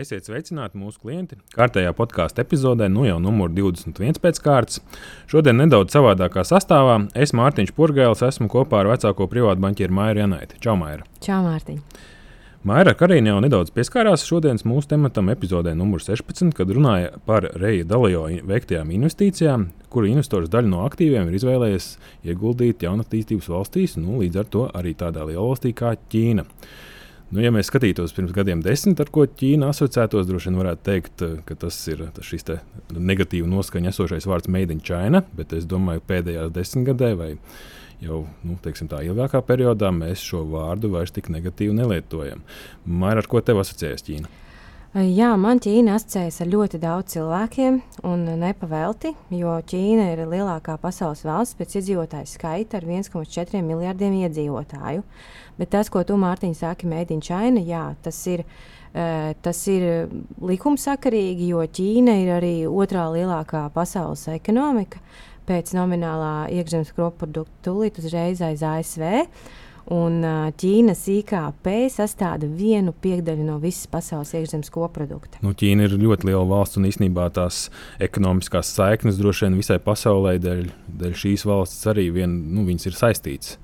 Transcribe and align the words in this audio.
Esiet 0.00 0.24
sveicināti 0.24 0.78
mūsu 0.80 1.02
klienti. 1.02 1.36
Kārtējā 1.52 1.90
podkāstu 1.96 2.40
epizodē, 2.40 2.86
nu 2.88 3.02
jau 3.04 3.18
numur 3.20 3.50
21 3.52 4.16
pēc 4.22 4.38
kārtas. 4.40 4.78
Šodien 5.28 5.58
nedaudz 5.60 5.92
savādākā 5.92 6.44
sastāvā. 6.48 6.94
Es, 7.12 7.34
Mārtiņš 7.36 7.74
Purgēls, 7.76 8.22
esmu 8.24 8.48
kopā 8.48 8.80
ar 8.80 8.88
vecāko 8.94 9.26
privātu 9.28 9.60
banķieru 9.60 9.96
Maiju 9.98 10.22
Janaiti. 10.22 10.56
Čau, 10.64 10.78
Maija! 10.80 11.04
Čau, 11.20 11.42
Mārtiņ! 11.44 11.82
Maija 12.64 12.94
Karīna 12.96 13.34
jau 13.34 13.42
nedaudz 13.44 13.72
pieskārās 13.76 14.24
šodienas 14.28 14.64
mūsu 14.68 14.88
tematam, 14.94 15.28
epizodē 15.32 15.74
numur 15.76 16.00
16, 16.04 16.54
kad 16.56 16.72
runāja 16.76 17.14
par 17.28 17.50
Reija 17.60 17.88
Dalio 17.88 18.26
veiktajām 18.48 18.92
investīcijām, 18.96 19.66
kuru 19.92 20.08
investors 20.08 20.52
daļu 20.52 20.72
no 20.72 20.86
aktīviem 20.86 21.28
ir 21.28 21.36
izvēlējies 21.40 21.90
ieguldīt 22.28 22.84
jaunatīstības 22.84 23.48
valstīs, 23.52 23.96
nu, 24.00 24.20
līdz 24.20 24.40
ar 24.44 24.48
to 24.52 24.64
arī 24.76 24.92
tādā 24.96 25.28
lielā 25.28 25.44
valstī 25.44 25.72
kā 25.76 25.92
Ķīna. 26.12 26.46
Nu, 27.30 27.38
ja 27.44 27.52
mēs 27.54 27.68
skatītos 27.70 28.10
pirms 28.16 28.32
gadiem 28.34 28.62
desmit, 28.64 28.98
ar 28.98 29.10
ko 29.14 29.22
Ķīna 29.22 29.68
asociētos, 29.70 30.26
droši 30.26 30.50
vien 30.50 30.56
varētu 30.58 30.82
teikt, 30.88 31.22
eh, 31.22 31.36
ka 31.46 31.54
tas 31.62 31.76
ir 31.86 32.08
šis 32.26 32.48
negatīvi 32.90 33.46
noskaņa 33.46 33.92
esošais 33.92 34.26
vārds 34.26 34.50
Made 34.50 34.74
in 34.74 34.80
China, 34.82 35.22
bet 35.38 35.52
es 35.52 35.68
domāju, 35.70 36.02
ka 36.02 36.14
pēdējās 36.14 36.50
desmitgadē 36.56 37.12
vai 37.16 37.30
jau 38.02 38.24
nu, 38.42 38.58
teiksim, 38.64 38.88
tā 38.90 39.04
ilgākā 39.06 39.44
periodā 39.46 39.92
mēs 39.94 40.24
šo 40.24 40.42
vārdu 40.50 40.90
vairs 40.90 41.14
tik 41.14 41.30
negatīvi 41.30 41.76
nelietojam. 41.76 42.42
Maira, 42.84 43.22
ar 43.22 43.30
ko 43.30 43.42
tev 43.44 43.62
asociējas 43.62 44.06
Ķīna? 44.08 44.30
Jā, 44.90 45.28
man 45.38 45.60
Ķīna 45.62 45.94
asociējas 46.00 46.40
ar 46.42 46.48
ļoti 46.50 46.78
daudz 46.82 47.12
cilvēkiem, 47.12 47.76
un 48.10 48.24
nepavēlti, 48.40 49.12
jo 49.38 49.52
Ķīna 49.70 50.08
ir 50.16 50.24
lielākā 50.26 50.74
pasaules 50.82 51.22
valsts 51.22 51.54
pēc 51.60 51.76
iedzīvotāju 51.78 52.26
skaita 52.26 52.80
ar 52.80 52.88
1,4 52.88 53.62
miljardiem 53.62 54.16
iedzīvotāju. 54.24 55.04
Bet 55.60 55.74
tas, 55.76 55.92
ko 55.92 56.02
tu, 56.08 56.16
Mārtiņ, 56.16 56.56
saki, 56.56 56.88
in 56.88 57.20
China, 57.20 57.60
jā, 57.60 57.94
tas 58.02 58.26
ir. 58.26 58.40
Uh, 58.40 58.80
tas 58.92 59.60
ir 59.70 60.10
likumsakarīgi, 60.42 61.50
jo 61.52 61.62
Ķīna 61.62 62.16
ir 62.24 62.32
arī 62.40 62.54
otrā 62.66 63.06
lielākā 63.14 63.68
pasaules 63.74 64.26
ekonomika 64.34 64.98
pēc 65.46 65.72
nominālā 65.74 66.50
iekšzemes 66.54 66.92
koprodukta 66.94 67.70
tūlīt 67.70 67.98
uzreiz 68.02 68.42
aiz 68.42 68.62
ASV. 68.66 69.06
Un 69.90 70.20
Ķīnas 70.60 71.00
IKP 71.10 71.70
sastāda 71.90 72.46
vienu 72.46 72.92
piekdaļu 73.02 73.46
no 73.46 73.56
visas 73.62 73.88
pasaules 73.90 74.30
iekšzemes 74.36 74.70
koprodukta. 74.70 75.40
Nu, 75.42 75.54
Ķīna 75.56 75.88
ir 75.88 75.96
ļoti 75.98 76.28
liela 76.28 76.44
valsts 76.46 76.78
un 76.78 76.86
īstenībā 76.90 77.30
tās 77.34 77.64
ekonomiskās 78.02 78.70
saiknes 78.76 79.18
droši 79.18 79.48
vien 79.48 79.58
visai 79.58 79.80
pasaulē 79.82 80.36
dēļ, 80.42 80.62
dēļ 81.00 81.18
šīs 81.24 81.46
valsts 81.48 81.90
arī 81.90 82.10
vien, 82.14 82.36
nu, 82.54 82.68
ir 82.70 82.98
saistītas. 82.98 83.56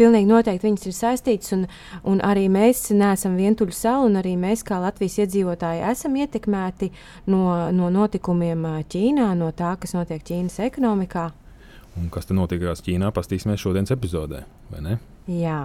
Pilnīgi 0.00 0.30
noteikti 0.30 0.64
viņas 0.64 0.86
ir 0.88 0.94
saistītas, 0.96 1.52
un, 1.52 1.66
un 2.08 2.22
arī 2.24 2.46
mēs 2.52 2.86
neesam 2.96 3.34
vientuļa 3.36 3.76
sala, 3.76 4.06
un 4.08 4.16
arī 4.16 4.32
mēs, 4.40 4.62
kā 4.64 4.78
Latvijas 4.80 5.18
iedzīvotāji, 5.26 5.82
esam 5.90 6.16
ietekmēti 6.16 6.88
no, 7.28 7.42
no 7.76 7.90
notikumiem 7.92 8.64
Ķīnā, 8.88 9.28
no 9.36 9.50
tā, 9.52 9.74
kas 9.82 9.92
notiek 9.98 10.24
Ķīnas 10.24 10.56
ekonomikā. 10.70 11.26
Un 12.00 12.08
kas 12.12 12.28
tur 12.28 12.38
notiekās 12.38 12.80
Ķīnā, 12.86 13.12
pastīsimies 13.12 13.60
šodienas 13.60 13.92
epizodē, 13.92 14.44
vai 14.72 14.82
ne? 14.86 14.96
Jā. 15.28 15.62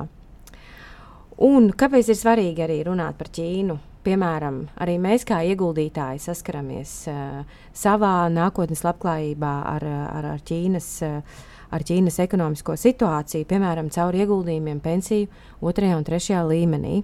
Un 1.46 1.72
kāpēc 1.76 2.12
ir 2.12 2.20
svarīgi 2.20 2.64
arī 2.68 2.82
runāt 2.88 3.16
par 3.20 3.32
Ķīnu? 3.36 3.80
Piemēram, 4.06 4.60
arī 4.84 5.00
mēs 5.02 5.24
kā 5.26 5.40
ieguldītāji 5.50 6.20
saskaramies 6.22 6.92
uh, 7.10 7.58
savā 7.74 8.28
nākotnes 8.30 8.84
labklājībā 8.86 9.54
ar, 9.72 9.86
ar, 10.12 10.28
ar, 10.36 10.44
Ķīnas, 10.46 10.90
uh, 11.08 11.46
ar 11.76 11.84
Ķīnas 11.86 12.22
ekonomisko 12.24 12.78
situāciju, 12.80 13.48
piemēram, 13.50 13.92
caur 13.94 14.16
ieguldījumiem 14.16 14.80
pensiju 14.84 15.28
otrajā 15.66 15.98
un 16.00 16.08
trešajā 16.08 16.44
līmenī. 16.48 17.02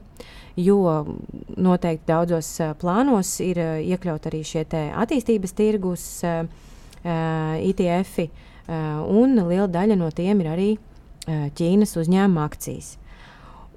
Jo 0.59 0.77
noteikti 1.55 2.09
daudzos 2.09 2.49
uh, 2.59 2.73
plānos 2.79 3.37
ir 3.43 3.59
uh, 3.61 3.75
iekļaut 3.83 4.27
arī 4.31 4.41
šie 4.47 4.65
attīstības 4.71 5.55
tirgus, 5.55 6.05
uh, 6.27 6.43
uh, 7.03 7.55
ITF, 7.61 8.17
uh, 8.25 9.03
un 9.07 9.37
liela 9.47 9.69
daļa 9.71 9.99
no 9.99 10.11
tiem 10.15 10.43
ir 10.43 10.55
arī 10.55 10.71
Ķīnas 11.21 11.91
uzņēmuma 12.01 12.47
akcijas. 12.49 12.95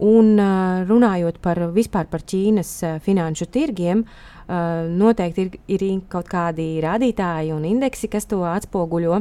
Un, 0.00 0.40
runājot 0.88 1.36
par 1.44 1.58
vispār 1.74 2.08
par 2.08 2.24
Ķīnas 2.24 2.70
finanšu 3.04 3.46
tirgiem, 3.52 4.00
noteikti 4.48 5.44
ir, 5.44 5.58
ir 5.76 5.84
kaut 6.08 6.30
kādi 6.32 6.80
rādītāji 6.82 7.52
un 7.52 7.66
indeksi, 7.68 8.08
kas 8.08 8.24
to 8.30 8.40
atspoguļo. 8.48 9.20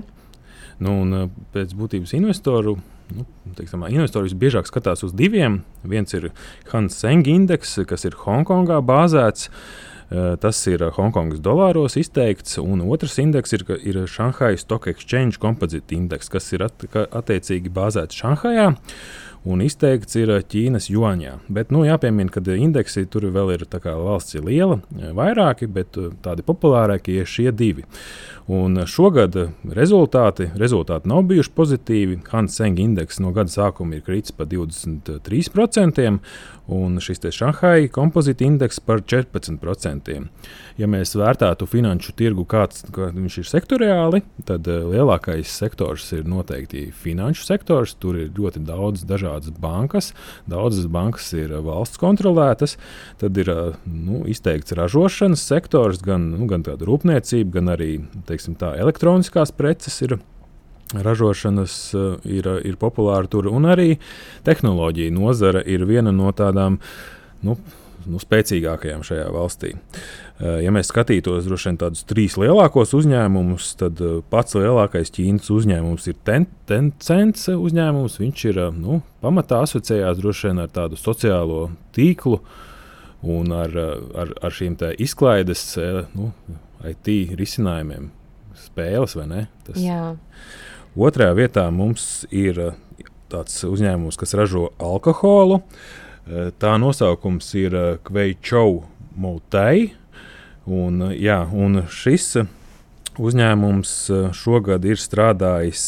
Nu, 0.82 1.02
un, 1.04 1.30
pēc 1.54 1.76
būtības 1.78 2.16
investoru 2.18 2.78
nu, 3.14 3.26
teiksim, 3.58 3.86
investori 3.92 4.30
visbiežāk 4.30 4.70
skatās 4.70 5.04
uz 5.06 5.16
diviem. 5.18 5.62
Viens 5.86 6.14
ir 6.16 6.32
Hans 6.72 6.98
Seng 7.02 7.28
indeks, 7.30 7.76
kas 7.90 8.08
ir 8.08 8.18
Hongkongā 8.24 8.82
bāzēts. 8.86 9.50
Tas 10.14 10.60
ir 10.70 10.84
Hongkongas 10.94 11.40
dolāros 11.42 11.96
izteikts, 11.98 12.60
un 12.62 12.84
otrs 12.86 13.16
indeks 13.24 13.56
ir, 13.56 13.64
ir 13.82 14.04
Shanghai 14.06 14.54
Stock 14.62 14.86
Exchange 14.92 15.40
Composite 15.42 15.96
Index, 15.96 16.30
kas 16.30 16.52
ir 16.54 16.68
at, 16.68 16.86
attiecīgi 16.94 17.72
bāzēts 17.74 18.20
Šanhajā 18.20 18.68
un 19.46 19.64
izteikts 19.64 20.16
ir 20.20 20.32
Ķīnas 20.50 20.90
juaņā. 20.92 21.38
Bet 21.54 21.72
nu, 21.74 21.84
jāpiemina, 21.88 22.32
ka 22.32 22.44
indeksi 22.54 23.06
tur 23.12 23.28
vēl 23.34 23.54
ir 23.56 23.66
valsts 23.84 24.36
ir 24.36 24.46
liela, 24.48 24.80
vairāki, 24.92 25.68
bet 25.68 25.98
tādi 26.24 26.46
populārākie 26.46 27.22
ir 27.22 27.30
šie 27.30 27.52
divi. 27.52 27.84
Un 28.52 28.76
šogad 28.88 29.38
rezultāti, 29.72 30.50
rezultāti 30.60 31.08
nav 31.08 31.24
bijuši 31.30 31.52
pozitīvi. 31.56 32.18
Hansenga 32.28 32.82
indeks 32.84 33.22
no 33.24 33.32
gada 33.32 33.52
sākuma 33.52 33.96
ir 33.96 34.04
kritis 34.04 34.36
par 34.36 34.50
23%, 34.52 36.10
un 36.74 37.00
šis 37.04 37.24
Šanhai 37.32 37.88
kompozīta 37.92 38.44
indeks 38.44 38.82
par 38.84 39.00
14%. 39.00 40.18
Ja 40.76 40.90
mēs 40.92 41.16
vērtētu 41.16 41.68
finanšu 41.70 42.16
tirgu, 42.20 42.44
kāds 42.50 42.84
kā 42.92 43.12
viņš 43.14 43.40
ir 43.40 43.48
sektoriāli, 43.48 44.24
tad 44.48 44.68
lielākais 44.68 45.48
sektors 45.48 46.10
ir 46.18 46.28
noteikti 46.28 46.90
finanšu 46.92 47.48
sektors. 47.48 47.96
Tur 47.96 48.20
ir 48.26 48.34
ļoti 48.36 48.66
daudz 48.68 49.06
dažādas 49.34 49.60
bankas, 49.60 50.14
daudzas 50.48 50.88
bankas 50.88 51.32
ir 51.34 51.54
valsts 51.64 51.98
kontrolētas. 51.98 52.78
Tad 53.20 53.38
ir 53.38 53.50
nu, 53.86 54.24
izteikts 54.28 54.74
ražošanas 54.74 55.42
sektors, 55.42 56.02
gan, 56.02 56.32
nu, 56.32 56.48
gan 56.48 56.64
rūpniecība, 56.64 57.60
gan 57.60 57.74
arī 57.74 58.02
teiksim, 58.28 58.56
tā, 58.56 58.76
elektroniskās 58.78 59.52
preces 59.52 60.02
ir 60.02 60.20
ražošanas 60.94 61.94
uh, 61.96 62.18
ir, 62.24 62.48
ir 62.64 62.76
populāra 62.78 63.28
tur, 63.28 63.48
un 63.50 63.66
arī 63.66 63.98
tehnoloģija 64.46 65.14
nozara 65.14 65.64
ir 65.66 65.86
viena 65.90 66.12
no 66.14 66.30
tādām 66.32 66.78
nu, 67.42 67.58
nu, 68.06 68.20
spēcīgākajām 68.22 69.02
šajā 69.02 69.32
valstī. 69.34 69.74
Uh, 69.74 70.23
ja 70.42 70.72
mēs 70.74 70.90
skatītos 70.90 71.46
droši 71.46 71.70
vien 71.70 71.80
tādus 71.84 72.06
trīs 72.10 72.36
lielākos 72.42 72.96
uzņēmumus, 72.98 73.70
tad 73.80 74.02
uh, 74.02 74.20
pats 74.34 74.58
lielākais 74.58 75.14
Ķīnas 75.14 75.52
uzņēmums 75.54 76.10
ir 76.10 76.18
Tencents 76.26 77.48
uzņēmums. 77.54 78.20
Viņš 78.24 78.46
ir 78.50 78.60
nu, 78.78 79.02
pamatā 79.24 79.62
asociējās 79.68 80.20
droši 80.20 80.50
vien 80.50 80.64
ar 80.66 80.74
tādu 80.74 81.00
sociālo 81.00 81.68
tīklu 81.96 82.42
un 83.24 83.54
ar, 83.56 83.78
ar, 84.20 84.34
ar 84.44 84.54
šīm 84.54 84.76
izklaides 85.00 85.64
nu, 86.18 86.34
IT 86.84 87.38
risinājumiem 87.40 88.10
spēles, 88.60 89.16
vai 89.16 89.28
ne? 89.30 89.46
Tas. 89.68 89.80
Jā. 89.80 90.16
Otrajā 90.94 91.34
vietā 91.38 91.64
mums 91.74 92.26
ir 92.30 92.60
tāds 93.32 93.56
uzņēmums, 93.66 94.18
kas 94.20 94.36
ražo 94.38 94.70
alkoholu. 94.82 95.62
Tā 96.60 96.76
nosaukums 96.80 97.50
ir 97.60 97.76
Kveičau 98.06 98.84
Motei. 99.20 99.92
Un, 100.64 101.10
jā, 101.20 101.42
un 101.52 101.84
šis 101.92 102.38
uzņēmums 103.20 103.92
šogad 104.34 104.86
ir 104.88 104.98
strādājis 104.98 105.84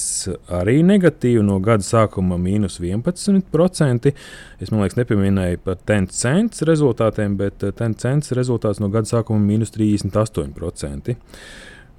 arī 0.53 0.81
negatīvi 0.85 1.41
no 1.45 1.57
gada 1.63 1.83
sākuma- 1.85 2.37
mīnus 2.45 2.79
11%. 2.79 4.13
Es 4.59 4.69
domāju, 4.69 4.97
nepieminēju 4.99 5.59
par 5.63 5.75
Tencents 5.85 6.61
rezultātiem, 6.61 7.37
bet 7.37 7.59
Tencents 7.75 8.31
rezultāts 8.31 8.79
no 8.79 8.89
gada 8.89 9.07
sākuma- 9.07 9.41
mīnus 9.49 9.71
38%. 9.71 11.15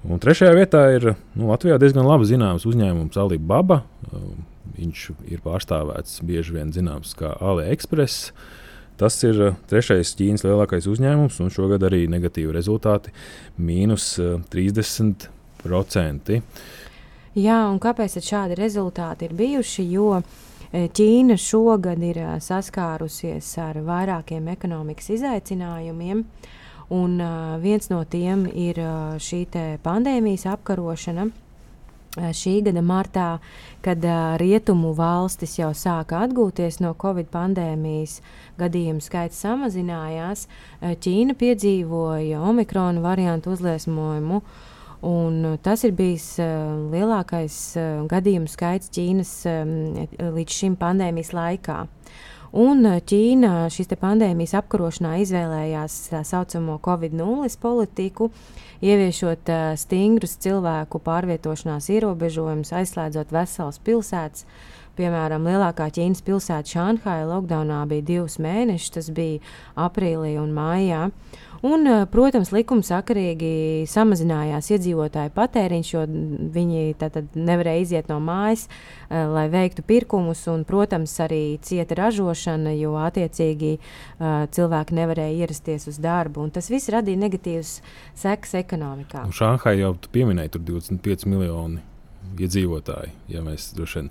Un 0.07 0.19
trešajā 0.19 0.53
vietā 0.53 0.95
ir 0.95 1.15
nu, 1.35 1.47
Latvijā 1.47 1.79
diezgan 1.79 2.05
labi 2.05 2.29
zināms 2.29 2.65
uzņēmums 2.65 3.17
Alibaba. 3.17 3.83
viņš 4.77 5.31
ir 5.31 5.39
pārstāvēts 5.39 6.21
bieži 6.21 6.53
vien 6.53 6.71
zināms 6.71 7.15
kā 7.17 7.33
AliExpress. 7.41 8.31
Tas 8.97 9.17
ir 9.27 9.53
trešais 9.69 10.15
Ķīnas 10.17 10.41
lielākais 10.47 10.87
uzņēmums, 10.89 11.37
un 11.43 11.51
šogad 11.53 11.83
arī 11.85 12.07
negatīvi 12.09 12.51
rezultāti- 12.55 13.13
mīnus 13.67 14.17
30%. 14.49 16.41
Jā, 17.37 17.69
un 17.69 17.79
kāpēc 17.79 18.17
šādi 18.17 18.55
rezultāti 18.57 19.23
ir 19.29 19.33
bijuši? 19.37 19.91
Jo 19.91 20.23
Ķīna 20.73 21.37
šogad 21.37 22.01
ir 22.03 22.15
saskārusies 22.43 23.57
ar 23.57 23.75
vairākiem 23.75 24.47
ekonomikas 24.51 25.09
izaicinājumiem. 25.09 26.25
Un, 26.89 27.21
uh, 27.21 27.59
viens 27.59 27.89
no 27.89 28.03
tiem 28.05 28.45
ir 28.47 28.79
uh, 28.79 29.17
šī 29.19 29.45
pandēmijas 29.83 30.45
apkarošana. 30.47 31.25
Uh, 31.27 31.46
šī 32.17 32.61
gada 32.65 32.81
martā, 32.81 33.27
kad 33.85 34.03
uh, 34.05 34.35
rietumu 34.41 34.93
valstis 34.97 35.57
jau 35.59 35.71
sāka 35.77 36.23
atgūties 36.25 36.79
no 36.83 36.93
covid 36.99 37.29
pandēmijas, 37.33 38.19
gadījumu 38.59 39.03
skaits 39.03 39.43
samazinājās. 39.45 40.47
Uh, 40.81 40.95
Ķīna 40.97 41.37
piedzīvoja 41.37 42.41
omikrona 42.41 43.03
variantu 43.03 43.53
uzliesmojumu. 43.55 44.41
Un 45.07 45.59
tas 45.61 45.83
ir 45.85 45.93
bijis 45.93 46.25
uh, 46.41 46.89
lielākais 46.91 47.57
uh, 47.77 48.07
gadījumu 48.09 48.49
skaits 48.49 48.89
Ķīnas 48.95 49.33
um, 49.51 49.75
līdz 50.17 50.61
šim 50.61 50.79
pandēmijas 50.79 51.35
laikā. 51.37 51.83
Un 52.55 52.85
eh, 52.85 53.01
Ķīna 53.03 53.67
šīs 53.73 53.91
pandēmijas 53.99 54.55
apkarošanā 54.61 55.17
izvēlējās 55.23 55.97
tā 56.13 56.23
saucamo 56.27 56.79
Covid-0 56.83 57.51
politiku, 57.59 58.29
ieviešot 58.81 59.51
stingrus 59.81 60.37
cilvēku 60.43 61.01
pārvietošanās 61.03 61.89
ierobežojumus, 61.97 62.73
aizslēdzot 62.77 63.33
veselas 63.33 63.79
pilsētas. 63.83 64.45
Piemēram, 64.97 65.45
lielākā 65.45 65.91
Ķīnas 65.93 66.23
pilsēta 66.25 66.73
Šanhaja 66.73 67.27
lockdownā 67.29 67.83
bija 67.89 68.05
divus 68.07 68.39
mēnešus, 68.41 68.93
tas 68.95 69.11
bija 69.13 69.43
aprīlī 69.77 70.37
un 70.41 70.55
maijā. 70.57 71.03
Un, 71.65 71.87
eh, 71.89 72.03
protams, 72.09 72.51
likumsakarīgi 72.53 73.85
samazinājās 73.89 74.69
iedzīvotāju 74.75 75.33
patēriņš, 75.33 75.91
jo 75.93 76.03
viņi 76.53 76.83
nevarēja 77.33 77.81
iziet 77.81 78.11
no 78.11 78.19
mājas, 78.21 78.67
uh, 78.67 79.25
lai 79.33 79.47
veiktu 79.49 79.81
pirkumus. 79.85 80.45
Un, 80.51 80.65
protams, 80.65 81.15
arī 81.23 81.57
cieta 81.61 81.97
ražošana, 81.97 82.73
jo 82.77 82.93
attiecīgi 83.01 83.77
uh, 83.77 84.45
cilvēki 84.53 84.97
nevarēja 84.97 85.45
ierasties 85.45 85.89
uz 85.89 85.97
darbu. 86.01 86.45
Tas 86.53 86.69
viss 86.69 86.93
radīja 86.93 87.21
negatīvas 87.25 87.79
sekas 88.17 88.57
ekonomikā. 88.61 89.25
Šanhai 89.33 89.79
jau 89.79 89.95
pieminēja, 90.13 90.57
tur 90.57 90.65
25 90.73 91.25
miljoni 91.29 91.81
iedzīvotāji. 92.45 93.13
Ja 93.33 93.43
mēs 93.45 93.71
droši 93.77 94.01
vien 94.01 94.09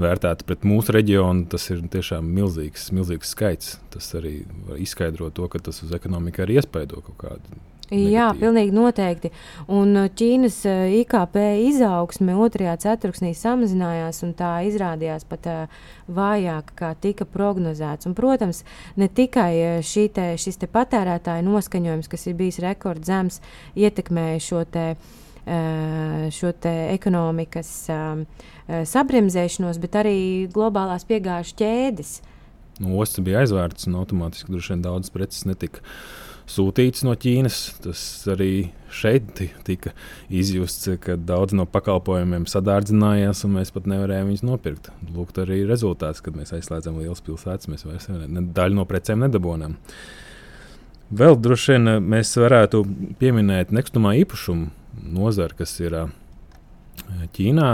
vērtētu 0.00 0.48
pret 0.48 0.66
mūsu 0.68 0.96
reģionu, 0.96 1.46
tas 1.52 1.68
ir 1.72 1.84
tiešām 1.92 2.28
milzīgs, 2.36 2.90
milzīgs 2.96 3.32
skaits. 3.36 3.76
Tas 3.94 4.12
arī 4.18 4.38
izskaidro 4.80 5.30
to, 5.34 5.48
ka 5.52 5.62
tas 5.62 5.82
uz 5.84 5.94
ekonomiku 5.96 6.44
arī 6.44 6.60
iespaido 6.60 7.02
kaut 7.04 7.18
kādu. 7.24 7.64
Negatīvi. 7.86 8.14
Jā, 8.16 8.32
pilnīgi 8.34 8.72
noteikti. 8.74 9.30
Un 9.70 9.92
uh, 9.94 10.08
Ķīnas 10.10 10.56
uh, 10.66 10.88
IKP 11.04 11.36
izaugsme 11.68 12.34
otrajā 12.34 12.72
ceturksnī 12.82 13.30
samazinājās, 13.38 14.24
un 14.26 14.32
tā 14.34 14.50
izrādījās 14.66 15.22
pat 15.30 15.46
uh, 15.46 15.76
vājāka, 16.10 16.74
kā 16.80 16.90
tika 16.98 17.28
prognozēts. 17.30 18.08
Un, 18.10 18.16
protams, 18.18 18.64
ne 18.98 19.06
tikai 19.06 19.52
te, 20.16 20.26
šis 20.34 20.58
te 20.58 20.66
patērētāju 20.66 21.46
noskaņojums, 21.46 22.10
kas 22.10 22.26
ir 22.26 22.34
bijis 22.34 22.58
rekordzems, 22.64 23.38
ietekmēja 23.78 24.42
šo 24.42 24.64
te, 24.66 24.88
šo 25.46 26.52
ekonomikas 26.92 27.88
eh, 27.88 27.96
eh, 28.68 28.84
sabremzēšanos, 28.88 29.80
bet 29.82 29.98
arī 30.02 30.18
globālās 30.52 31.06
piegāžu 31.06 31.56
ķēdes. 31.60 32.20
Nu, 32.82 32.98
Ostas 33.00 33.24
bija 33.24 33.40
aizvērtas 33.44 33.86
un 33.88 33.96
automātiski 34.02 34.52
droši 34.52 34.74
vien 34.74 34.82
daudzas 34.84 35.12
preces 35.14 35.46
netika 35.48 35.80
sūtītas 36.50 37.06
no 37.06 37.14
Ķīnas. 37.16 37.60
Tas 37.86 38.00
arī 38.30 38.68
šeit 38.92 39.40
tika 39.66 39.94
izjusts, 40.28 40.90
ka 41.02 41.16
daudz 41.16 41.56
no 41.56 41.64
pakalpojumiem 41.70 42.44
sadārdzinājās, 42.50 43.42
un 43.46 43.56
mēs 43.56 43.72
pat 43.74 43.88
nevarējām 43.90 44.30
viņus 44.30 44.46
nopirkt. 44.46 44.92
Lūk, 45.14 45.32
arī 45.42 45.62
rezultāts, 45.68 46.22
kad 46.22 46.36
mēs 46.36 46.52
aizslēdzam 46.58 47.00
lielas 47.00 47.24
pilsētas, 47.24 47.70
mēs 47.72 47.86
vairs 47.88 48.10
ne, 48.12 48.44
daļu 48.56 48.82
no 48.82 48.86
precēm 48.88 49.24
nedabūjām. 49.24 49.78
Vēl 51.16 51.36
droši 51.38 51.76
vien 51.76 51.92
mēs 52.02 52.34
varētu 52.34 52.82
pieminēt 53.20 53.70
nekustamā 53.74 54.16
īpašuma 54.24 54.85
nozara, 55.02 55.54
kas 55.56 55.74
ir 55.82 55.98
Ķīnā. 57.36 57.70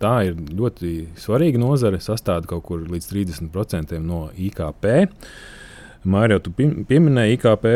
Tā 0.00 0.14
ir 0.24 0.38
ļoti 0.56 0.90
svarīga 1.20 1.60
nozare, 1.60 1.98
sastāv 2.00 2.46
kaut 2.48 2.64
kur 2.64 2.84
līdz 2.88 3.10
30% 3.10 3.98
no 4.00 4.28
IKP. 4.32 4.86
Mārija, 6.08 6.40
tu 6.40 6.54
pieminēji 6.56 7.36
IKP 7.36 7.66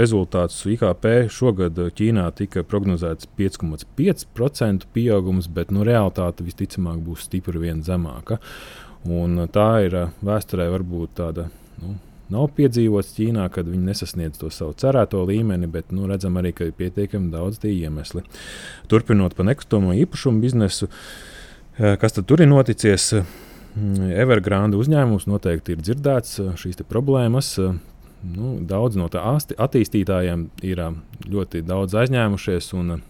rezultātus. 0.00 0.62
IKP 0.72 1.28
šogad 1.32 1.76
Ķīnā 1.98 2.24
tika 2.38 2.64
prognozēts 2.64 3.28
5,5% 3.36 4.88
pieaugums, 4.96 5.50
bet 5.52 5.74
nu, 5.76 5.84
realitāte 5.84 6.46
visticamāk 6.46 7.02
būs 7.04 7.28
stipri 7.28 7.60
vien 7.66 7.84
zemāka. 7.84 8.40
Un 9.04 9.44
tā 9.52 9.68
ir 9.84 9.98
vēsturē 10.24 10.70
varbūt 10.72 11.18
tāda 11.20 11.50
nu, 11.82 11.98
nav 12.32 12.50
piedzīvots 12.56 13.14
Ķīnā, 13.16 13.46
kad 13.52 13.68
viņi 13.68 13.88
nesasniedz 13.88 14.40
to 14.40 14.50
savu 14.54 14.76
cerēto 14.78 15.22
līmeni, 15.28 15.68
bet 15.70 15.92
nu, 15.94 16.06
redzam 16.10 16.38
arī, 16.40 16.52
ka 16.56 16.68
ir 16.68 16.76
pietiekami 16.76 17.32
daudz 17.32 17.60
tie 17.62 17.72
iemesli. 17.74 18.24
Turpinot 18.90 19.36
par 19.38 19.48
nekustamo 19.48 19.94
īpašumu 19.96 20.42
biznesu, 20.44 20.88
eh, 21.78 21.96
kas 22.00 22.18
tur 22.18 22.42
ir 22.42 22.50
noticis? 22.50 23.12
Mm, 23.76 24.12
Evergrande 24.24 24.76
uzņēmums 24.76 25.28
noteikti 25.28 25.76
ir 25.76 25.84
dzirdēts 25.84 26.40
eh, 26.40 26.52
šīs 26.56 26.82
problēmas. 26.88 27.56
Nu, 28.18 28.56
daudz 28.66 28.96
no 28.98 29.06
tā 29.08 29.22
attīstītājiem 29.22 30.48
ir 30.66 30.80
eh, 30.84 30.98
ļoti 31.28 31.62
daudz 31.62 31.94
aizņēmušies 31.94 32.72
un 32.74 33.00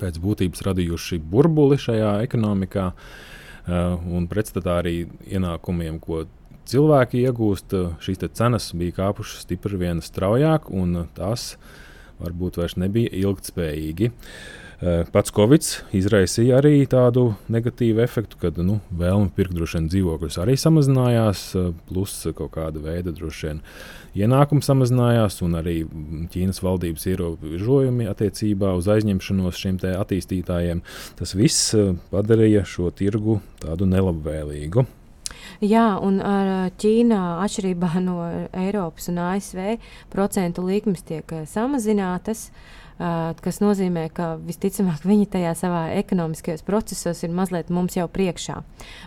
pēc 0.00 0.18
būtības 0.18 0.64
radījuši 0.66 1.20
burbuli 1.30 1.78
šajā 1.78 2.16
ekonomikā. 2.26 2.92
Un 3.62 4.24
pretstatā 4.26 4.80
arī 4.80 5.04
ienākumiem, 5.30 6.00
ko 6.02 6.24
cilvēki 6.68 7.24
iegūst, 7.26 7.76
eh, 7.76 7.92
šīs 8.02 8.24
cenas 8.32 8.72
bija 8.72 8.98
kāpušas 9.02 9.46
stipri 9.46 9.78
vien 9.78 10.00
straujāk, 10.00 10.70
un 10.70 11.08
tās 11.16 11.56
varbūt 12.22 12.60
vairs 12.60 12.76
nebija 12.76 13.10
ilgspējīgi. 13.10 14.12
Eh, 14.82 15.04
pats 15.14 15.30
Covid 15.30 15.62
izraisīja 15.94 16.56
arī 16.58 16.82
tādu 16.90 17.36
negatīvu 17.48 18.02
efektu, 18.02 18.38
kad 18.42 18.56
nu, 18.58 18.80
vēlme 18.90 19.30
pirkt 19.30 19.54
droši 19.54 19.78
vien 19.78 19.88
dzīvokļus 19.92 20.38
arī 20.42 20.56
samazinājās, 20.58 21.42
eh, 21.54 21.72
plus 21.86 22.26
kaut 22.34 22.50
kāda 22.56 22.82
veida 22.82 23.12
droši 23.14 23.46
vien 23.46 23.60
ienākums 24.16 24.66
samazinājās, 24.66 25.38
un 25.42 25.52
arī 25.54 25.76
Ķīnas 26.34 26.58
valdības 26.66 27.06
ierobežojumi 27.06 28.10
attiecībā 28.10 28.76
uz 28.76 28.86
aizņemšanos 28.86 29.54
šiem 29.54 29.78
attīstītājiem. 29.78 30.82
Tas 31.16 31.32
viss 31.34 31.74
padarīja 32.10 32.66
šo 32.66 32.90
tirgu 32.90 33.40
tādu 33.60 33.86
nelabvēlīgu. 33.86 34.86
Jā, 35.62 35.94
un 36.02 36.18
ar 36.26 36.72
Ķīnā, 36.82 37.22
atšķirībā 37.44 37.94
no 38.08 38.18
Eiropas 38.50 39.06
un 39.12 39.20
ASV, 39.22 39.76
procentu 40.10 40.66
likmes 40.66 41.04
tiek 41.06 41.36
samazinātas. 41.46 42.48
Uh, 42.50 42.80
kas 43.42 43.58
nozīmē, 43.62 44.06
ka 44.14 44.36
visticamāk 44.42 45.04
viņi 45.06 45.26
tajā 45.32 45.54
savā 45.58 45.82
ekonomiskajos 45.96 46.62
procesos 46.66 47.22
ir 47.24 47.32
mazliet 47.34 47.70
mums 47.72 47.96
jau 47.96 48.06
priekšā. 48.08 48.60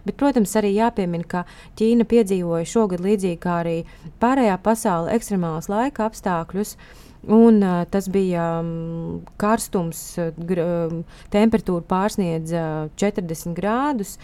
Bet, 0.05 0.17
protams, 0.19 0.55
arī 0.59 0.73
jāpiemina, 0.75 1.27
ka 1.27 1.43
Ķīna 1.79 2.07
piedzīvoja 2.09 2.67
šogad 2.67 3.03
līdzīgi 3.05 3.39
kā 3.39 3.59
arī 3.63 3.77
pārējā 4.19 4.57
pasaule 4.63 5.13
ekstremālus 5.15 5.69
laika 5.71 6.09
apstākļus. 6.09 6.75
Un, 7.25 7.57
uh, 7.63 7.81
tas 7.89 8.05
bija 8.13 8.59
um, 8.61 9.23
karstums, 9.41 10.01
gr, 10.37 10.61
um, 10.61 10.99
temperatūra 11.33 11.81
pārsniedza 11.89 12.65
40 13.01 13.55
grādus. 13.57 14.19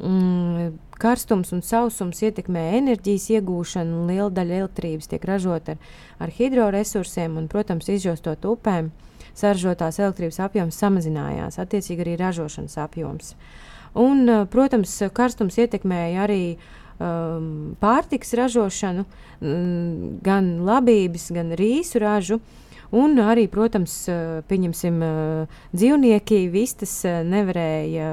Mm, 0.00 0.76
Karstums 0.96 1.50
un 1.52 1.60
sausums 1.60 2.22
ietekmē 2.24 2.62
enerģijas 2.78 3.26
iegūšanu, 3.34 3.98
un 4.00 4.08
liela 4.08 4.30
daļa 4.32 4.62
elektrības 4.62 5.10
tiek 5.10 5.26
ražota 5.28 5.74
ar, 5.74 5.90
ar 6.24 6.32
hidroresursiem, 6.38 7.36
un, 7.36 7.50
protams, 7.52 7.90
izjostot 7.92 8.46
upēm, 8.48 8.88
saražotās 9.36 10.00
elektrības 10.00 10.40
apjoms 10.46 10.80
samazinājās, 10.80 11.60
attiecīgi 11.60 12.06
arī 12.06 12.16
ražošanas 12.22 12.78
apjoms. 12.86 13.34
Un, 14.00 14.24
protams, 14.52 14.94
karstums 15.16 15.60
ietekmēja 15.60 16.24
arī 16.24 16.40
um, 16.98 17.74
pārtiks 17.80 18.34
ražošanu, 18.38 19.06
mm, 19.40 20.14
gan 20.26 20.54
labības, 20.66 21.30
gan 21.36 21.52
rīsu 21.58 22.02
ražu. 22.02 22.40
Uh, 22.40 22.66
Un 22.94 23.18
arī, 23.18 23.46
protams, 23.50 23.94
pieņemsim, 24.46 25.00
dzīvnieki 25.74 26.42
vistas 26.52 26.92
nevarēja 27.26 28.10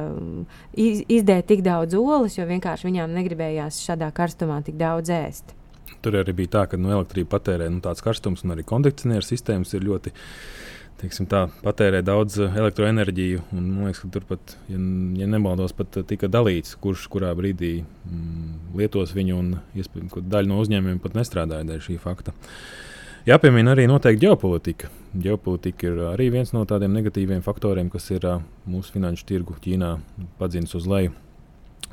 izdēt 0.73 1.49
tik 1.51 1.61
daudz 1.65 1.97
olas, 1.97 2.37
jo 2.39 2.47
vienkārši 2.49 2.89
viņām 2.89 3.13
negribējās 3.13 3.83
šādā 3.85 4.09
karstumā 4.15 4.63
tik 4.65 4.79
daudz 4.79 5.13
ēst. 5.13 5.53
Tur 6.03 6.17
arī 6.19 6.33
bija 6.35 6.55
tā, 6.57 6.63
ka 6.71 6.79
nu, 6.79 6.89
elektrība 6.95 7.35
patērē 7.37 7.69
nu, 7.71 7.79
tāds 7.83 8.03
karstums, 8.03 8.43
un 8.43 8.55
arī 8.55 8.65
kondicionieru 8.67 9.23
sistēmas 9.23 9.71
ir 9.77 9.85
ļoti 9.85 10.11
teiksim, 11.03 11.27
tā, 11.29 11.45
patērē 11.63 12.01
daudz 12.05 12.39
elektroenerģiju. 12.45 13.43
Un, 13.53 13.67
man 13.75 13.89
liekas, 13.89 14.03
ka 14.03 14.11
tur 14.15 14.25
pat, 14.29 14.55
ja, 14.71 14.79
ja 15.19 15.27
nemaldos, 15.29 15.75
pat 15.77 15.99
tika 16.09 16.29
dalīts, 16.31 16.77
kurš 16.83 17.05
kurā 17.11 17.33
brīdī 17.37 17.75
mm, 17.83 18.77
lietos 18.79 19.13
viņu, 19.15 19.39
un 19.39 19.51
iespējams, 19.79 20.13
ka 20.15 20.23
daļa 20.35 20.51
no 20.51 20.61
uzņēmumiem 20.63 21.03
pat 21.03 21.17
nestrādāja 21.19 21.67
dēļ 21.69 21.83
šī 21.89 21.99
fakta. 22.01 22.35
Jāpiemina 23.27 23.71
arī 23.71 23.85
noteikti 23.87 24.25
ģeopolitika. 24.25 24.89
Ģeopolitika 25.23 25.87
ir 25.87 26.01
arī 26.09 26.27
viens 26.33 26.51
no 26.55 26.65
tādiem 26.67 26.91
negatīviem 26.95 27.43
faktoriem, 27.45 27.91
kas 27.91 28.09
ir 28.11 28.25
mūsu 28.67 28.95
finanšu 28.97 29.27
tirgu 29.29 29.55
Ķīnā 29.63 29.93
padzinis 30.39 30.75
uz 30.75 30.89
leju. 30.91 31.13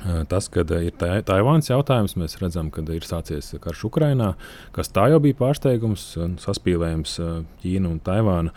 Tas, 0.01 0.47
ka 0.49 0.63
ir 0.81 0.95
Taivāns 0.97 1.69
jautājums, 1.69 2.15
mēs 2.17 2.39
redzam, 2.41 2.71
ka 2.73 2.81
ir 2.89 3.05
sācies 3.05 3.51
karš 3.61 3.83
Ukrajinā, 3.91 4.31
kas 4.73 4.89
tā 4.89 5.05
jau 5.11 5.19
bija 5.21 5.37
pārsteigums, 5.37 6.05
saspīlējums 6.41 7.13
Ķīna 7.61 7.91
un 7.91 7.99
Taivāna. 8.01 8.55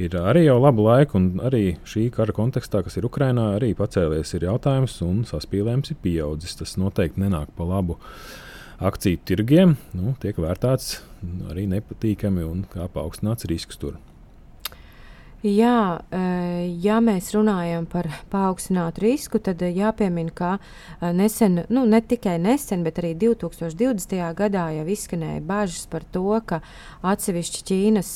Ir 0.00 0.16
arī 0.18 0.48
jau 0.48 0.58
labu 0.58 0.88
laiku, 0.88 1.20
un 1.20 1.44
arī 1.46 1.76
šī 1.86 2.08
kara 2.14 2.34
kontekstā, 2.34 2.82
kas 2.82 2.98
ir 2.98 3.06
Ukrajinā, 3.06 3.52
arī 3.60 3.70
pacēlies 3.78 4.34
ir 4.34 4.48
jautājums, 4.50 4.98
un 5.06 5.22
saspīlējums 5.30 5.94
ir 5.94 6.02
pieaudzis. 6.02 6.58
Tas 6.58 6.74
noteikti 6.80 7.22
nenāk 7.22 7.54
pa 7.54 7.70
labu 7.70 8.00
akciju 8.82 9.22
tirgiem, 9.28 9.76
nu, 9.94 10.16
tiek 10.18 10.38
vērtēts 10.40 10.94
arī 11.52 11.68
nepatīkami 11.70 12.46
un 12.48 12.64
kā 12.72 12.90
paaugstināts 12.90 13.46
risks 13.50 13.78
tur. 13.78 14.00
Jā, 15.40 16.02
eh, 16.12 16.68
ja 16.84 16.98
mēs 17.00 17.30
runājam 17.32 17.86
par 17.88 18.04
paaugstinātu 18.28 19.00
risku, 19.06 19.38
tad 19.40 19.62
eh, 19.64 19.70
jāpiemina, 19.72 20.34
ka 20.36 20.50
eh, 20.58 21.14
nesen, 21.16 21.62
nu, 21.72 21.86
ne 21.88 22.02
tikai 22.04 22.34
nesen, 22.36 22.84
bet 22.84 23.00
arī 23.00 23.14
2020. 23.16 24.20
gadā 24.36 24.66
jau 24.76 24.84
izskanēja 24.84 25.40
bažas 25.40 25.88
par 25.88 26.04
to, 26.12 26.26
ka 26.44 26.60
atsevišķi 27.00 27.64
Ķīnas 27.72 28.12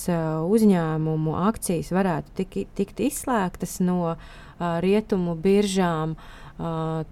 uzņēmumu 0.52 1.40
akcijas 1.48 1.94
varētu 1.96 2.36
tik, 2.42 2.62
tikt 2.76 3.00
izslēgtas 3.08 3.78
no 3.80 4.18
rietumu 4.60 5.32
biržām 5.40 6.18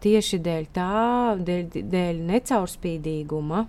tieši 0.04 0.38
dēļ 0.44 0.72
tā, 0.76 0.94
dēļ, 1.40 1.84
dēļ 1.88 2.24
necaurspīdīguma. 2.28 3.68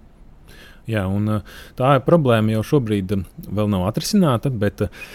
Jā, 0.92 1.08
un 1.08 1.40
tā 1.80 1.96
ir 1.96 2.04
problēma 2.04 2.58
jau 2.58 2.72
šobrīd 2.76 3.16
vēl 3.48 3.72
nav 3.72 3.88
atrisināta, 3.88 4.52
bet 4.52 4.84
uh, 4.84 5.06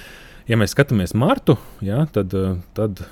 ja 0.49 0.59
mēs 0.59 0.75
skatāmies 0.75 1.15
martu, 1.19 1.59
jā, 1.85 2.03
tad, 2.13 2.35
eh, 2.35 2.59
tad 2.77 3.05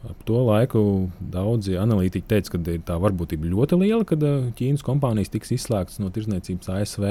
ap 0.00 0.22
to 0.24 0.38
laiku 0.46 0.82
daudzi 1.20 1.74
analītiķi 1.76 2.24
teica, 2.24 2.54
ka 2.54 2.76
tā 2.88 2.94
varbūtība 3.02 3.50
ļoti 3.52 3.76
liela, 3.82 4.06
ka 4.08 4.16
eh, 4.16 4.48
Ķīnas 4.56 4.84
kompānijas 4.86 5.32
tiks 5.32 5.52
izslēgtas 5.58 6.00
no 6.00 6.08
tirzniecības 6.14 6.72
ASV. 6.72 7.06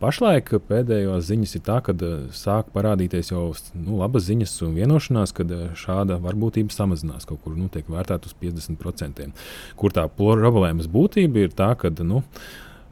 Pašlaik 0.00 0.54
pēdējās 0.68 1.28
ziņas 1.28 1.54
ir 1.58 1.64
tā, 1.68 1.78
ka 1.84 1.92
eh, 1.92 2.16
sāk 2.36 2.72
parādīties 2.72 3.34
jau 3.34 3.50
nu, 3.76 4.00
labas 4.00 4.26
ziņas 4.30 4.56
un 4.66 4.74
vienošanās, 4.80 5.36
ka 5.36 5.46
šāda 5.76 6.18
varbūtība 6.24 6.72
samazinās 6.72 7.28
kaut 7.28 7.44
kur, 7.44 7.56
nu, 7.58 7.68
tiek 7.72 7.88
vērtēta 7.92 8.32
uz 8.32 8.36
50%. 8.40 9.32
Kur 9.76 9.94
tā 9.94 10.08
problēmas 10.08 10.88
būtība 10.92 11.46
ir 11.46 11.56
tā, 11.56 11.74
ka. 11.76 11.92
Nu, 12.02 12.24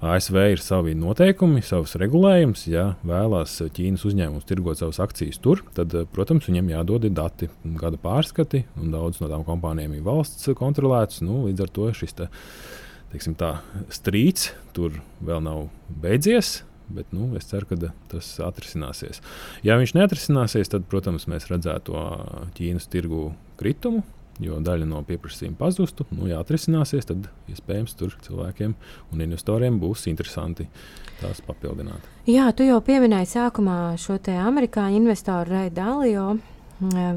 ASV 0.01 0.37
ir 0.55 0.61
savi 0.65 0.95
noteikumi, 0.97 1.61
savs 1.65 1.93
regulējums. 2.01 2.63
Ja 2.73 2.87
vēlās 3.05 3.59
Ķīnas 3.77 4.07
uzņēmums 4.09 4.47
tirgot 4.49 4.81
savas 4.81 5.01
akcijas 5.05 5.41
tur, 5.45 5.61
tad, 5.77 5.93
protams, 6.15 6.49
viņiem 6.49 6.71
jādod 6.73 7.05
dati, 7.13 7.51
gada 7.81 8.01
pārskati, 8.01 8.65
un 8.81 8.95
daudz 8.95 9.21
no 9.21 9.29
tām 9.29 9.45
kompānijām 9.45 9.99
ir 9.99 10.07
valsts 10.07 10.49
kontrolētas. 10.57 11.21
Nu, 11.27 11.43
līdz 11.51 11.67
ar 11.67 11.75
to 11.77 11.91
šis 11.97 12.17
te, 12.17 12.31
teiksim, 13.13 13.37
tā, 13.41 13.59
strīds 13.93 14.55
tur 14.77 14.97
vēl 15.21 15.45
nav 15.45 15.67
beidzies. 16.01 16.63
Bet 16.91 17.13
nu, 17.15 17.29
es 17.39 17.45
ceru, 17.47 17.69
ka 17.71 17.93
tas 18.11 18.33
atrisināsies. 18.43 19.21
Ja 19.63 19.77
viņš 19.79 19.93
neatrisināsies, 19.95 20.73
tad, 20.73 20.89
protams, 20.91 21.29
mēs 21.31 21.47
redzētu 21.53 21.95
Ķīnas 22.57 22.89
tirgu 22.91 23.29
kritumu, 23.61 24.03
jo 24.41 24.61
daļa 24.65 24.89
no 24.89 25.03
pieprasījuma 25.07 25.59
pazustu. 25.61 26.07
Nu, 26.15 26.27
ja 26.31 26.41
atrisināsies, 26.41 27.09
tad 27.09 27.29
iespējams 27.51 27.97
tur 27.99 28.17
cilvēkiem 28.25 28.75
un 29.13 29.25
investoriem 29.25 29.81
būs 29.83 30.07
interesanti 30.11 30.69
tās 31.21 31.43
papildināt. 31.45 32.07
Jā, 32.31 32.49
tu 32.57 32.65
jau 32.67 32.81
pieminēji 32.85 33.35
sākumā 33.35 33.79
šo 34.01 34.19
amerikāņu 34.41 35.03
investoru 35.03 35.57
Reidu 35.57 35.77
Dalio. 35.77 36.27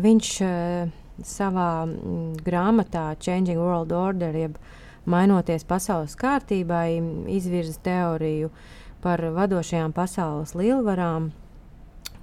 Viņš 0.03 0.29
eh, 0.43 0.93
savā 1.23 1.85
mm, 1.87 2.41
grāmatā 2.43 3.13
Changing 3.19 3.59
World 3.61 3.93
Order, 3.95 4.35
jeb 4.35 4.57
mainoties 5.05 5.63
pasaules 5.67 6.15
kārtībai, 6.19 6.99
izvirza 7.31 7.79
teoriju 7.83 8.51
par 9.03 9.23
vadošajām 9.35 9.91
pasaules 9.95 10.55
lielvarām, 10.55 11.31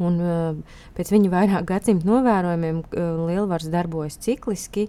Un, 0.00 0.21
uh, 0.25 0.76
pēc 0.97 1.12
viņa 1.12 1.33
vairāk 1.33 1.66
gadsimtu 1.69 2.09
novērojumiem 2.09 2.83
uh, 2.83 3.25
lielvaras 3.28 3.69
darbojas 3.73 4.21
cikliski. 4.21 4.88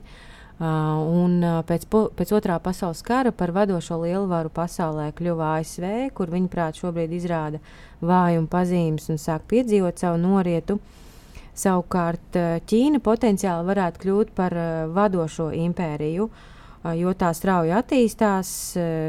Un 0.61 1.39
uh, 1.41 1.63
pēc, 1.65 1.87
pēc 1.89 2.31
otrā 2.37 2.59
pasaules 2.61 2.99
kara 3.01 3.31
par 3.33 3.49
vadošo 3.55 3.95
lielvaru 4.03 4.51
pasaulē 4.53 5.07
kļuva 5.17 5.55
ASV, 5.57 5.87
kur 6.13 6.29
viņa 6.29 6.51
prāt 6.53 6.77
šobrīd 6.77 7.15
izrāda 7.17 7.57
vājumu 8.05 8.45
pazīmes 8.51 9.09
un 9.09 9.17
sāk 9.17 9.47
piedzīvot 9.49 9.97
savu 10.03 10.21
norietu. 10.21 10.77
Savukārt 11.57 12.37
Ķīna 12.69 13.01
potenciāli 13.03 13.67
varētu 13.67 14.03
kļūt 14.05 14.35
par 14.37 14.53
vadošo 14.93 15.49
impēriju, 15.65 16.29
jo 17.01 17.13
tā 17.17 17.33
strauji 17.35 17.73
attīstās, 17.75 18.53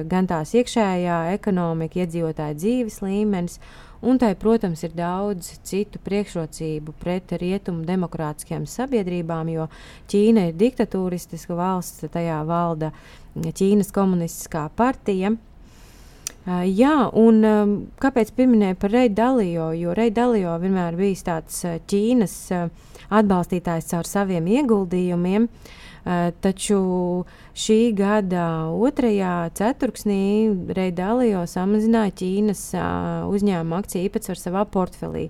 gan 0.09 0.27
tās 0.29 0.57
iekšējā 0.57 1.21
ekonomika, 1.37 2.01
iedzīvotāja 2.03 2.57
dzīves 2.59 2.99
līmenis 3.05 3.61
Un 4.03 4.19
tai, 4.19 4.33
protams, 4.35 4.81
ir 4.83 4.97
daudz 4.99 5.53
citu 5.63 6.01
priekšrocību 6.03 6.95
pret 6.99 7.35
rietumu 7.39 7.85
demokrātiskajām 7.87 8.65
sabiedrībām, 8.67 9.53
jo 9.55 9.69
Ķīna 10.11 10.49
ir 10.49 10.57
diktatūristiska 10.59 11.55
valsts, 11.55 12.09
tajā 12.11 12.41
valda 12.49 12.91
Ķīnas 13.39 13.95
komunistiskā 13.95 14.65
partija. 14.75 15.37
Uh, 16.43 16.65
jā, 16.67 16.97
un 17.15 17.39
um, 17.47 17.77
kāpēc 18.03 18.33
pieminēju 18.35 18.81
par 18.83 18.91
Reidu 18.91 19.15
Dalijo? 19.21 19.69
Jo 19.79 19.95
Reidu 19.95 20.17
Dalijo 20.19 20.57
vienmēr 20.59 20.99
bijis 20.99 21.23
tāds 21.29 21.63
Ķīnas 21.87 22.35
uh, 22.59 22.91
atbalstītājs 23.15 23.93
caur 23.95 24.11
saviem 24.11 24.51
ieguldījumiem. 24.51 25.47
Uh, 25.47 25.79
taču 26.43 27.25
šī 27.55 27.93
gada 27.95 28.47
otrajā 28.75 29.51
ceturksnī 29.55 30.51
Reidālijo 30.75 31.45
samazināja 31.47 32.15
Ķīnas 32.19 32.63
uh, 32.75 33.29
uzņēmuma 33.31 33.83
akciju 33.83 34.09
īpatsvaru 34.09 34.41
savā 34.41 34.65
portfelī. 34.67 35.29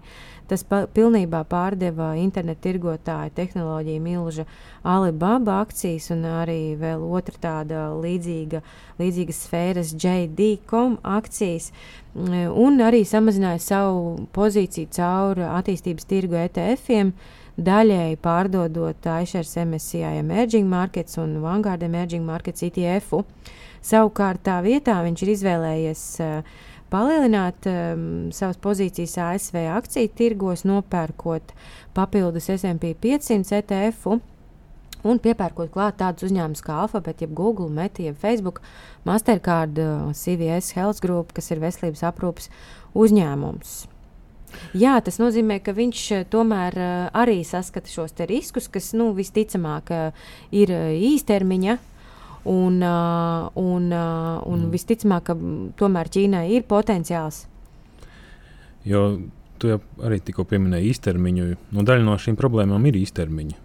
Tas 0.49 0.65
pa, 0.69 0.83
pilnībā 0.91 1.43
pārdeva 1.49 2.11
internetu 2.21 2.67
tirgotāja 2.67 3.31
tehnoloģija 3.37 4.01
milža 4.03 4.47
Alibaba 4.85 5.61
akcijas 5.63 6.11
un 6.13 6.25
arī 6.29 6.75
vēl 6.81 7.05
otra 7.05 7.39
tāda 7.41 7.85
līdzīga, 7.97 8.63
līdzīga 9.01 9.37
sfēras 9.37 9.93
JD.com 9.95 10.99
akcijas. 11.05 11.71
Un 12.15 12.83
arī 12.85 13.05
samazināja 13.09 13.63
savu 13.65 14.27
pozīciju 14.35 14.91
caur 14.93 15.41
attīstības 15.53 16.11
tirgu 16.11 16.41
ETF-iem. 16.43 17.15
Uh, 17.15 17.42
daļēji 17.57 18.19
pārdodot 18.23 19.09
iShares 19.23 19.57
MSCI 19.61 20.19
Emerging 20.23 20.69
Markets 20.69 21.19
un 21.21 21.41
Vanguard 21.43 21.83
Emerging 21.83 22.25
Markets 22.25 22.63
ETF. 22.63 23.13
-u. 23.13 23.25
Savukārt 23.83 24.43
tā 24.45 24.63
vietā 24.63 25.03
viņš 25.03 25.23
ir 25.23 25.29
izvēlējies 25.29 26.21
uh, 26.21 26.43
palielināt 26.91 27.67
um, 27.67 28.31
savas 28.33 28.57
pozīcijas 28.57 29.19
ASV 29.19 29.57
akciju 29.77 30.09
tirgos, 30.15 30.65
nopērkot 30.65 31.53
papildus 31.95 32.51
SP 32.61 32.95
500 33.01 33.57
ETF. 33.59 34.07
-u. 34.07 34.21
Un 35.03 35.19
piepērkot 35.19 35.71
klāt 35.71 35.97
tādus 35.99 36.31
uzņēmumus 36.31 36.63
kā 36.63 36.73
Alphabet, 36.73 37.21
jeb 37.21 37.35
Google, 37.35 37.69
Meta, 37.69 38.03
jeb 38.03 38.17
Facebook, 38.17 38.61
Mastercard, 39.05 39.75
CVS 40.15 40.73
Health 40.73 41.01
Group, 41.03 41.33
kas 41.33 41.51
ir 41.51 41.59
veselības 41.59 42.03
aprūpes 42.03 42.49
uzņēmums. 42.95 43.92
Jā, 44.79 44.97
tas 45.05 45.19
nozīmē, 45.21 45.59
ka 45.65 45.75
viņš 45.77 46.03
eh, 46.17 46.25
tomēr 46.31 46.77
uh, 46.79 46.93
arī 47.23 47.41
saskata 47.47 47.91
šos 47.91 48.17
riskus, 48.29 48.69
kas 48.73 48.93
nu, 48.99 49.13
visticamāk 49.17 49.93
uh, 49.93 50.29
ir 50.51 50.73
īstermiņa. 50.73 51.79
Un, 52.43 52.81
un, 52.83 53.85
un 53.95 54.63
mm. 54.65 54.71
visticamāk, 54.73 55.29
ka 55.29 55.35
tomēr 55.79 56.09
Ķīnai 56.11 56.49
ir 56.57 56.65
potenciāls. 56.67 57.45
Jo 58.83 59.05
tu 59.63 59.71
jau 59.71 59.79
arī 60.03 60.19
tikko 60.19 60.43
pieminēji 60.51 60.91
īstermiņu. 60.91 61.45
No 61.71 61.85
daļa 61.87 62.03
no 62.03 62.17
šīm 62.19 62.35
problēmām 62.41 62.89
ir 62.91 62.99
īstermiņa. 62.99 63.61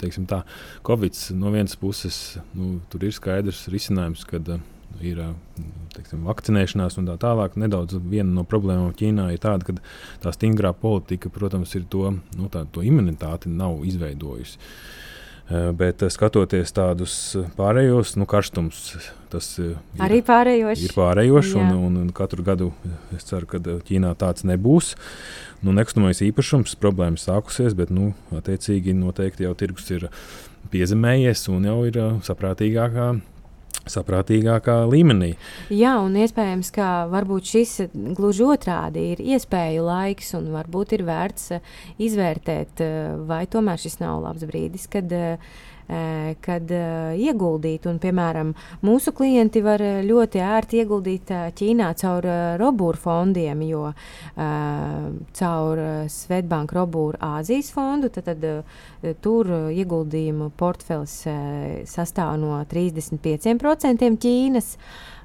Teiksim 0.00 0.24
tā, 0.24 0.40
Covid 0.86 1.18
no 1.36 1.52
vienas 1.52 1.76
puses 1.76 2.38
nu, 2.56 2.78
ir 2.96 3.12
skaidrs 3.12 3.66
risinājums, 3.68 4.24
kad 4.24 4.48
uh, 4.48 4.64
ir 5.00 5.20
teiksim, 5.94 6.24
vakcinēšanās 6.28 6.98
un 7.00 7.10
tā 7.10 7.16
tālāk. 7.20 7.56
Nedaudz 7.60 7.98
viena 8.00 8.30
no 8.40 8.46
problēmām 8.48 8.94
Ķīnā 8.96 9.30
ir 9.34 9.42
tāda, 9.42 9.66
ka 9.66 10.24
tā 10.24 10.32
stingrā 10.36 10.72
politika, 10.76 11.32
protams, 11.32 11.74
ir 11.78 11.86
to, 11.90 12.10
nu, 12.36 12.50
tā, 12.52 12.66
to 12.72 12.84
imunitāti 12.86 13.52
nav 13.52 13.80
izveidojusi. 13.88 14.60
Bet 15.50 16.04
skatoties 16.14 16.70
tādus 16.70 17.14
pārējos, 17.56 18.12
nu, 18.20 18.26
karstums 18.30 18.84
tas 19.32 19.48
ir, 19.58 19.72
arī 19.98 20.20
pārējošs. 20.26 20.84
Ir 20.86 20.94
pārējošs, 20.94 21.56
un, 21.58 21.72
un, 21.88 21.96
un 22.04 22.12
katru 22.14 22.44
gadu 22.46 22.68
es 23.16 23.26
ceru, 23.26 23.48
ka 23.50 23.58
Ķīnā 23.58 24.12
tāds 24.18 24.46
nebūs. 24.46 24.92
Nu, 25.66 25.74
nekustamais 25.76 26.22
īpašums 26.22 26.76
problēmas 26.80 27.26
sākusies, 27.26 27.74
bet, 27.78 27.90
nu, 27.90 28.12
attiecīgi, 28.36 28.94
noteikti 28.96 29.44
jau 29.48 29.56
tirgus 29.58 29.90
ir 29.90 30.06
piezemējies 30.70 31.48
un 31.50 31.66
jau 31.66 31.80
ir 31.88 31.98
saprātīgākā 32.26 33.10
saprātīgākā 33.90 34.76
līmenī. 34.90 35.32
Jā, 35.74 35.96
un 36.04 36.16
iespējams, 36.20 36.70
ka 36.74 36.90
šis 37.50 37.74
gluži 38.18 38.46
otrādi 38.46 39.10
ir 39.14 39.24
iespēju 39.36 39.86
laiks, 39.86 40.34
un 40.38 40.52
varbūt 40.54 40.96
ir 40.98 41.06
vērts 41.08 41.50
izvērtēt, 42.00 42.84
vai 43.28 43.44
tomēr 43.50 43.80
šis 43.80 44.00
nav 44.02 44.22
labs 44.24 44.46
brīdis, 44.48 44.88
kad 44.90 45.10
Eh, 45.10 45.38
kad 46.44 46.70
ieguldīt. 46.70 47.86
Un, 47.90 47.98
piemēram, 48.02 48.52
mūsu 48.86 49.12
klienti 49.16 49.62
var 49.64 49.82
ļoti 50.06 50.42
ērti 50.44 50.82
ieguldīt 50.84 51.32
Ķīnā 51.58 51.90
caur 51.98 52.28
robūru 52.60 53.00
fondiem, 53.00 53.64
jo 53.66 53.90
caur 55.40 55.82
Svetbanku 56.14 56.78
robūru 56.78 57.18
Āzijas 57.30 57.72
fondu 57.74 58.12
tad, 58.14 58.30
tad, 58.30 58.46
tur 59.24 59.50
ieguldījumu 59.74 60.52
portfels 60.60 61.16
sastāv 61.90 62.36
no 62.38 62.60
35% 62.70 64.14
Ķīnas. 64.20 64.76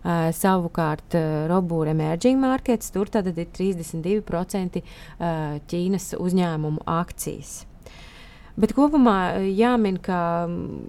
Uh, 0.05 0.27
savukārt, 0.37 1.15
uh, 1.17 1.47
Robūra 1.49 1.95
Emerging 1.95 2.37
Markets 2.37 2.91
tur 2.93 3.09
tad 3.09 3.25
ir 3.31 3.47
32% 3.49 4.77
uh, 4.77 5.55
Ķīnas 5.65 6.11
uzņēmumu 6.21 6.85
akcijas. 6.85 7.63
Bet 8.59 8.75
kopumā 8.75 9.17
eh, 9.35 9.49
jāmin, 9.55 9.99
ka 10.03 10.19
mm, 10.47 10.85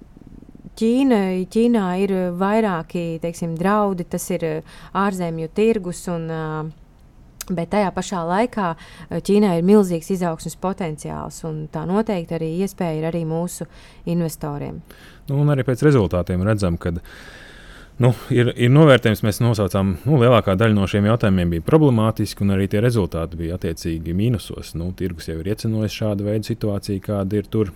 Ķīna, 0.76 1.20
Ķīnā 1.48 1.84
ir 2.04 2.12
vairāki 2.36 3.16
teiksim, 3.22 3.54
draudi, 3.58 4.04
tas 4.12 4.26
ir 4.34 4.44
eh, 4.44 4.74
ārzemju 4.94 5.52
tirgus. 5.56 6.04
Un, 6.12 6.28
uh, 6.32 6.74
Bet 7.46 7.70
tajā 7.70 7.92
pašā 7.94 8.24
laikā 8.26 8.72
Ķīnai 9.22 9.52
ir 9.60 9.66
milzīgs 9.66 10.08
izaugsmes 10.16 10.56
potenciāls, 10.58 11.36
un 11.46 11.68
tā 11.70 11.84
noteikti 11.86 12.34
arī 12.34 12.48
iespēja 12.64 12.96
ir 12.98 13.06
arī 13.06 13.20
mūsu 13.28 13.68
investoriem. 14.10 14.80
Nu, 15.28 15.38
un 15.38 15.52
arī 15.54 15.62
pēc 15.68 15.84
rezultātiem 15.86 16.42
redzam, 16.42 16.74
ka 16.74 16.96
Nu, 17.96 18.10
ir, 18.28 18.50
ir 18.60 18.68
novērtējums, 18.68 19.22
mēs 19.24 19.38
nosaucām, 19.40 19.94
nu, 20.04 20.18
lielākā 20.20 20.52
daļa 20.60 20.76
no 20.76 20.84
šiem 20.90 21.06
jautājumiem 21.08 21.54
bija 21.54 21.64
problemātiski, 21.64 22.44
un 22.44 22.52
arī 22.52 22.66
tie 22.68 22.82
rezultāti 22.84 23.38
bija 23.40 23.56
attiecīgi 23.56 24.12
mīnusos. 24.16 24.74
Nu, 24.76 24.90
tirgus 24.96 25.30
jau 25.30 25.38
ir 25.40 25.48
iecenojis 25.54 25.96
šādu 25.96 26.26
veidu 26.28 26.50
situāciju, 26.50 27.04
kāda 27.08 27.40
ir 27.40 27.48
tur. 27.48 27.72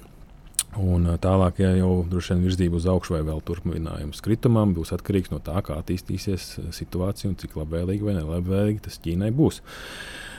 Un 0.78 1.08
tālāk, 1.18 1.58
ja 1.64 1.72
jau 1.74 2.04
droši 2.06 2.36
vien 2.36 2.44
virzība 2.46 2.78
uz 2.78 2.86
augšu 2.86 3.16
vai 3.16 3.24
vēl 3.26 3.40
turpinājums 3.42 4.22
kritumam, 4.22 4.70
būs 4.76 4.92
atkarīgs 4.94 5.32
no 5.32 5.40
tā, 5.42 5.58
kā 5.66 5.80
attīstīsies 5.80 6.52
situācija 6.76 7.32
un 7.32 7.38
cik 7.40 7.56
labvēlīgi 7.58 8.06
vai 8.06 8.14
nelabvēlīgi 8.20 8.84
tas 8.84 9.00
Ķīnai 9.02 9.32
būs. 9.34 9.58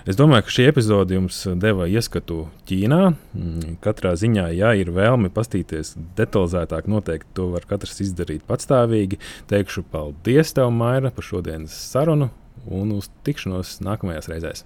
Es 0.07 0.17
domāju, 0.17 0.47
ka 0.47 0.53
šī 0.55 0.63
epizode 0.71 1.17
jums 1.17 1.43
deva 1.61 1.85
ieskatu 1.91 2.45
Ķīnā. 2.69 3.01
Mm, 3.35 3.75
katrā 3.83 4.15
ziņā, 4.17 4.47
ja 4.55 4.71
ir 4.79 4.93
vēlme 4.95 5.29
pastīties 5.35 5.93
detalizētāk, 6.17 6.87
noteikti 6.89 7.35
to 7.37 7.51
var 7.51 7.67
katrs 7.69 7.99
izdarīt 8.07 8.47
patstāvīgi. 8.47 9.19
Teikšu 9.51 9.83
paldies 9.91 10.55
tev, 10.57 10.71
Maira, 10.73 11.11
par 11.13 11.27
šodienas 11.27 11.75
sarunu 11.91 12.31
un 12.71 12.95
uz 12.97 13.11
tikšanos 13.27 13.81
nākamajās 13.85 14.31
reizēs. 14.31 14.65